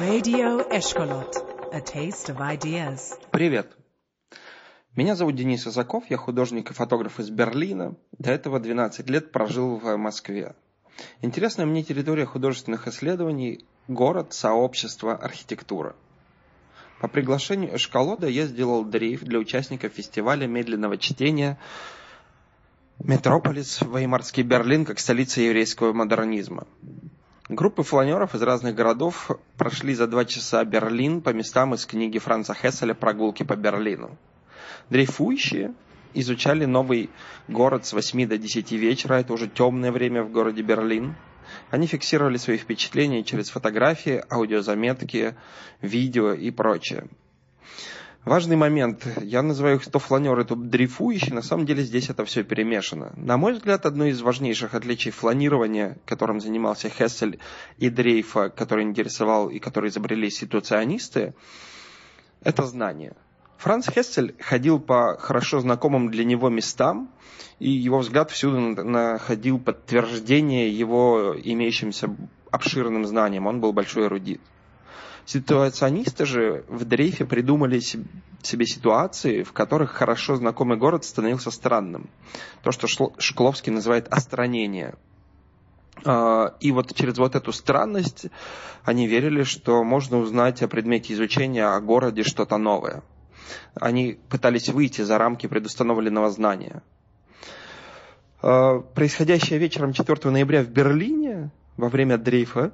[0.00, 1.36] Radio Eshkolot.
[1.72, 3.16] A taste of ideas.
[3.30, 3.76] Привет.
[4.96, 7.94] Меня зовут Денис Изаков, я художник и фотограф из Берлина.
[8.18, 10.56] До этого 12 лет прожил в Москве.
[11.22, 15.94] Интересная мне территория художественных исследований– город, сообщество, архитектура.
[17.00, 21.58] По приглашению Эшколода я сделал дрейф для участников фестиваля медленного чтения
[23.00, 23.80] «Метрополис.
[23.80, 26.66] Веймарский Берлин как столица еврейского модернизма».
[27.48, 32.54] Группы фланеров из разных городов прошли за два часа Берлин по местам из книги Франца
[32.54, 34.18] Хесселя «Прогулки по Берлину».
[34.90, 35.74] Дрейфующие
[36.12, 37.08] изучали новый
[37.46, 41.14] город с 8 до 10 вечера, это уже темное время в городе Берлин.
[41.70, 45.36] Они фиксировали свои впечатления через фотографии, аудиозаметки,
[45.80, 47.06] видео и прочее.
[48.28, 49.06] Важный момент.
[49.22, 51.34] Я называю их то фланеры, то дрейфующие.
[51.34, 53.14] На самом деле здесь это все перемешано.
[53.16, 57.38] На мой взгляд, одно из важнейших отличий фланирования, которым занимался Хессель,
[57.78, 61.32] и дрейфа, который интересовал и который изобрели ситуационисты,
[62.42, 63.14] это знание.
[63.56, 67.10] Франц Хессель ходил по хорошо знакомым для него местам,
[67.58, 72.14] и его взгляд всюду находил подтверждение его имеющимся
[72.50, 73.46] обширным знанием.
[73.46, 74.42] Он был большой эрудит.
[75.28, 82.08] Ситуационисты же в дрейфе придумали себе ситуации, в которых хорошо знакомый город становился странным.
[82.62, 84.94] То, что Шкловский называет остранение.
[86.02, 88.28] А, и вот через вот эту странность
[88.84, 93.02] они верили, что можно узнать о предмете изучения, о городе что-то новое.
[93.74, 96.82] Они пытались выйти за рамки предустановленного знания.
[98.40, 102.72] А, происходящее вечером 4 ноября в Берлине во время дрейфа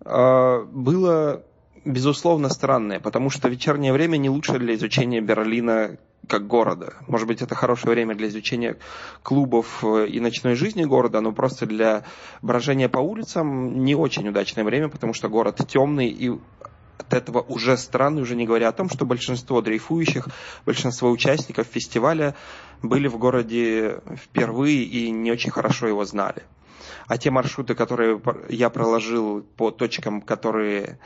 [0.00, 1.44] а, было
[1.84, 6.94] безусловно, странное, потому что вечернее время не лучше для изучения Берлина как города.
[7.06, 8.76] Может быть, это хорошее время для изучения
[9.22, 12.04] клубов э, и ночной жизни города, но просто для
[12.40, 16.30] брожения по улицам не очень удачное время, потому что город темный и
[16.98, 20.28] от этого уже странно, уже не говоря о том, что большинство дрейфующих,
[20.64, 22.34] большинство участников фестиваля
[22.82, 26.44] были в городе впервые и не очень хорошо его знали.
[27.06, 30.98] А те маршруты, которые я проложил по точкам, которые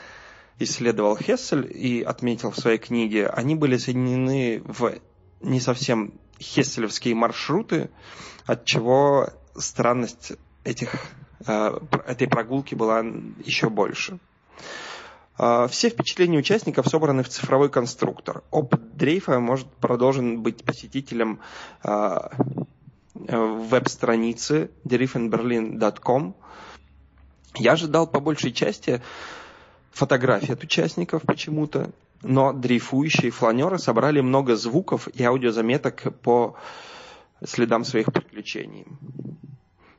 [0.59, 4.99] исследовал Хессель и отметил в своей книге, они были соединены в
[5.41, 7.91] не совсем хесселевские маршруты,
[8.47, 10.33] от чего странность
[10.65, 10.95] этих,
[11.47, 13.01] э, этой прогулки была
[13.45, 14.19] еще больше.
[15.39, 18.43] Э, все впечатления участников собраны в цифровой конструктор.
[18.51, 21.41] Опыт дрейфа может продолжен быть посетителем
[21.85, 22.17] э,
[23.15, 26.37] веб-страницы drivenberlin.com.
[27.57, 29.03] Я ожидал по большей части
[29.93, 31.91] фотографий от участников почему-то,
[32.23, 36.57] но дрейфующие фланеры собрали много звуков и аудиозаметок по
[37.45, 38.87] следам своих приключений.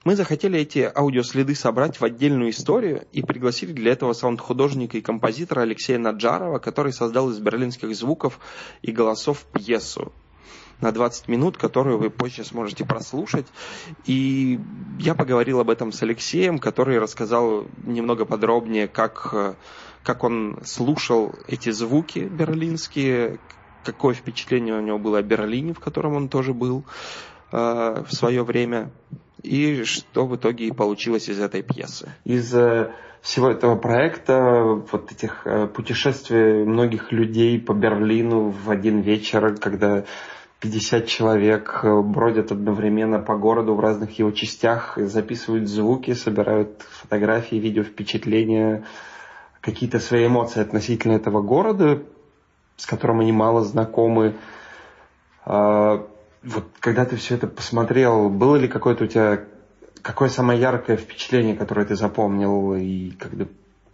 [0.05, 5.61] Мы захотели эти аудиоследы собрать в отдельную историю и пригласили для этого саунд-художника и композитора
[5.61, 8.39] Алексея Наджарова, который создал из берлинских звуков
[8.81, 10.13] и голосов пьесу
[10.81, 13.47] на 20 минут, которую вы позже сможете прослушать.
[14.05, 14.59] И
[14.99, 19.57] я поговорил об этом с Алексеем, который рассказал немного подробнее, как
[20.03, 23.39] как он слушал эти звуки берлинские,
[23.83, 26.85] какое впечатление у него было о Берлине, в котором он тоже был
[27.51, 28.91] э, в свое время,
[29.43, 32.09] и что в итоге и получилось из этой пьесы.
[32.23, 32.91] Из э,
[33.21, 40.05] всего этого проекта, вот этих э, путешествий многих людей по Берлину в один вечер, когда
[40.59, 47.55] 50 человек э, бродят одновременно по городу в разных его частях, записывают звуки, собирают фотографии,
[47.55, 48.83] видео впечатления,
[49.61, 52.03] какие-то свои эмоции относительно этого города,
[52.75, 54.35] с которым они мало знакомы.
[55.45, 56.05] А,
[56.43, 59.45] вот когда ты все это посмотрел, было ли какое-то у тебя
[60.01, 63.45] какое самое яркое впечатление, которое ты запомнил и когда,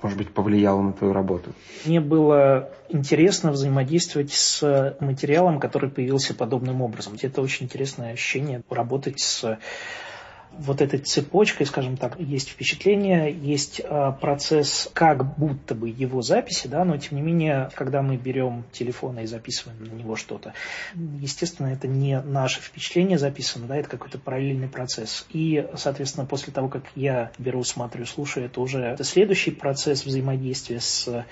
[0.05, 1.51] может быть, повлияло на твою работу?
[1.83, 7.17] Мне было интересно взаимодействовать с материалом, который появился подобным образом.
[7.19, 9.57] Это очень интересное ощущение работать с
[10.59, 16.67] вот этой цепочкой, скажем так, есть впечатление, есть э, процесс как будто бы его записи,
[16.67, 20.53] да, но тем не менее, когда мы берем телефон и записываем на него что-то,
[20.95, 25.25] естественно, это не наше впечатление записано, да, это какой-то параллельный процесс.
[25.29, 30.79] И, соответственно, после того, как я беру, смотрю, слушаю, это уже это следующий процесс взаимодействия
[30.79, 31.25] с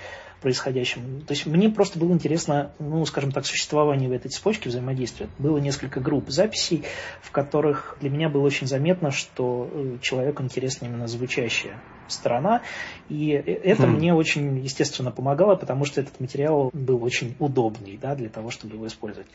[0.43, 1.21] происходящим.
[1.25, 5.27] То есть мне просто было интересно, ну, скажем так, существование в этой цепочке взаимодействия.
[5.39, 6.83] Было несколько групп записей,
[7.21, 12.61] в которых для меня было очень заметно, что э, человеку интересна именно звучащая сторона.
[13.09, 13.93] И э, это хм.
[13.93, 18.75] мне очень, естественно, помогало, потому что этот материал был очень удобный да, для того, чтобы
[18.75, 19.29] его использовать.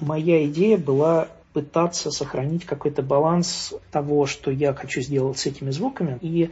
[0.00, 6.18] Моя идея была пытаться сохранить какой-то баланс того, что я хочу сделать с этими звуками,
[6.20, 6.50] и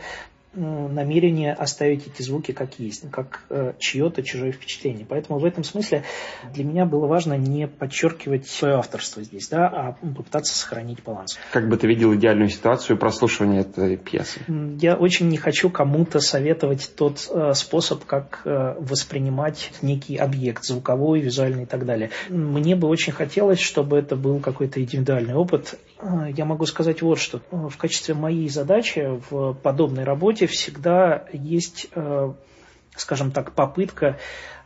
[0.57, 5.07] намерение оставить эти звуки как есть, как э, чье-то чужое впечатление.
[5.09, 6.05] Поэтому в этом смысле
[6.53, 11.39] для меня было важно не подчеркивать свое авторство здесь, да, а попытаться сохранить баланс.
[11.53, 14.41] Как бы ты видел идеальную ситуацию прослушивания этой пьесы?
[14.81, 21.21] Я очень не хочу кому-то советовать тот э, способ, как э, воспринимать некий объект, звуковой,
[21.21, 22.11] визуальный и так далее.
[22.29, 25.79] Мне бы очень хотелось, чтобы это был какой-то индивидуальный опыт.
[26.01, 27.41] Э, я могу сказать вот что.
[27.51, 32.33] Э, в качестве моей задачи в подобной работе всегда есть, э,
[32.97, 34.19] скажем так, попытка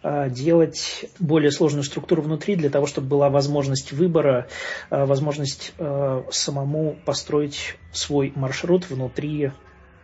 [0.03, 4.49] э, делать более сложную структуру внутри для того, чтобы была возможность выбора,
[4.91, 5.75] э, возможность
[6.31, 9.53] самому построить свой маршрут внутри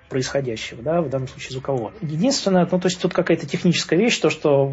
[0.09, 1.93] происходящего, да, в данном случае звукового.
[2.01, 4.73] Единственное, ну, то есть тут какая-то техническая вещь, то, что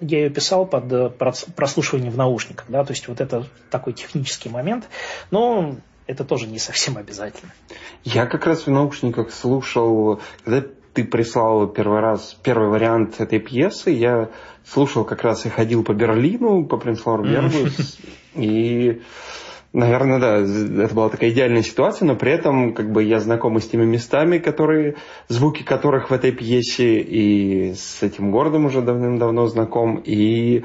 [0.00, 1.16] я ее писал под
[1.54, 4.88] прослушивание в наушниках, да, то есть вот это такой технический момент,
[5.30, 5.76] но
[6.06, 7.52] это тоже не совсем обязательно.
[8.04, 13.90] Я как раз в наушниках слушал, когда ты прислал первый раз первый вариант этой пьесы,
[13.90, 14.30] я
[14.66, 17.68] слушал как раз и ходил по Берлину, по Принцлауэрбергу,
[18.34, 19.00] и,
[19.72, 20.36] наверное, да,
[20.84, 24.38] это была такая идеальная ситуация, но при этом как бы я знаком с теми местами,
[24.38, 24.96] которые,
[25.28, 30.64] звуки которых в этой пьесе, и с этим городом уже давным-давно знаком, и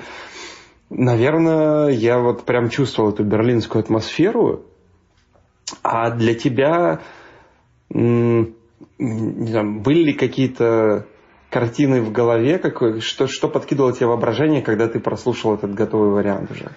[0.89, 4.63] Наверное, я вот прям чувствовал эту берлинскую атмосферу,
[5.83, 7.01] а для тебя
[8.99, 11.05] не знаю, были ли какие-то
[11.49, 16.51] картины в голове, какой, что, что подкидывало тебе воображение, когда ты прослушал этот готовый вариант
[16.51, 16.71] уже?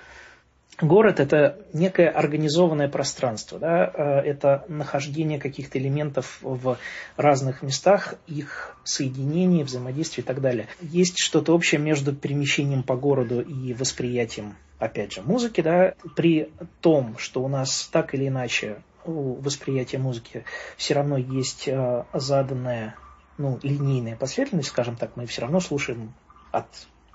[0.81, 3.91] Город– это некое организованное пространство, да?
[3.93, 6.79] Э, это нахождение каких-то элементов в
[7.17, 10.69] разных местах, их соединение, взаимодействие и так далее.
[10.81, 16.51] Есть что-то общее между перемещением по городу и восприятием опять же, музыки, да, при
[16.81, 20.45] том, что у нас так или иначе у восприятия музыки
[20.77, 22.97] все равно есть э, заданная,
[23.37, 26.15] ну, линейная последовательность, скажем так, мы все равно слушаем
[26.51, 26.67] от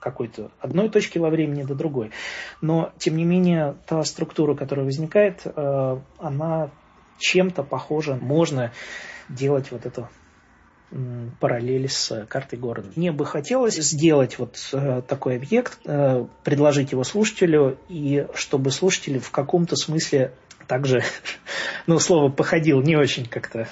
[0.06, 2.12] какой-то одной точки во времени до другой.
[2.62, 6.70] Но, тем не менее, та структура, которая возникает, э, она
[7.18, 8.16] чем-то похожа.
[8.16, 8.72] Можно
[9.30, 10.08] делать вот эту
[11.40, 12.90] параллели с картой города.
[12.96, 19.18] Мне бы хотелось сделать вот э, такой объект, э, предложить его слушателю, и чтобы слушатели
[19.18, 20.34] в каком-то смысле
[20.68, 21.02] также,
[21.88, 23.68] ну, слово «походил» не очень как-то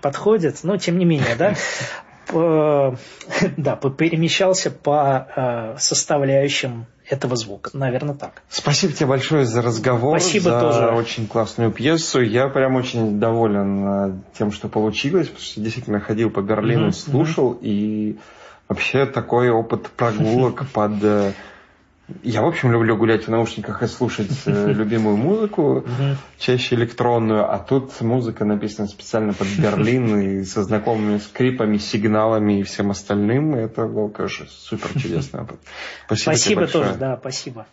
[0.00, 1.54] подходит, но тем не менее, да,
[3.56, 7.70] да, перемещался по э, составляющим этого звука.
[7.72, 8.42] Наверное, так.
[8.48, 10.86] Спасибо тебе большое за разговор, Спасибо за тоже.
[10.88, 12.20] очень классную пьесу.
[12.20, 16.92] Я прям очень доволен э, тем, что получилось, потому что действительно ходил по Берлину, mm-hmm.
[17.10, 18.18] слушал, и
[18.68, 21.32] вообще такой опыт прогулок под э,
[22.22, 25.84] я, в общем, люблю гулять в наушниках и слушать э, любимую музыку,
[26.38, 32.62] чаще электронную, а тут музыка написана специально под Берлин и со знакомыми скрипами, сигналами и
[32.62, 33.54] всем остальным.
[33.54, 35.58] Это был, конечно, супер чудесный опыт.
[36.06, 37.66] Спасибо, спасибо тоже, да, спасибо.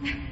[0.00, 0.31] Yeah.